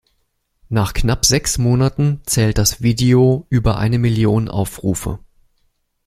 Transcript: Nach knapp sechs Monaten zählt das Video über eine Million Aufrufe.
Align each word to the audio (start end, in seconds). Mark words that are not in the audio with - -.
Nach 0.69 0.93
knapp 0.93 1.25
sechs 1.25 1.59
Monaten 1.59 2.21
zählt 2.25 2.57
das 2.57 2.81
Video 2.81 3.45
über 3.51 3.77
eine 3.77 3.99
Million 3.99 4.47
Aufrufe. 4.49 5.19